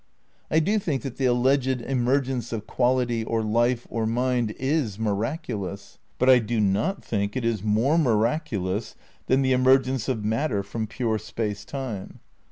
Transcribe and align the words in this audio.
I 0.49 0.57
do 0.57 0.79
think 0.79 1.03
that 1.03 1.17
the 1.17 1.27
alleged 1.27 1.79
emergence 1.79 2.51
of 2.51 2.65
quality 2.65 3.23
or 3.23 3.43
life 3.43 3.85
or 3.91 4.07
mind 4.07 4.49
is 4.57 4.97
miraculous, 4.97 5.99
but 6.17 6.27
I 6.27 6.39
do 6.39 6.59
not 6.59 7.05
think 7.05 7.35
it 7.35 7.45
is 7.45 7.61
more 7.61 7.99
miraculous 7.99 8.95
than 9.27 9.43
the 9.43 9.53
emergence 9.53 10.09
of 10.09 10.25
matter 10.25 10.63
from 10.63 10.87
pure 10.87 11.19
Space 11.19 11.63
Time. 11.65 12.19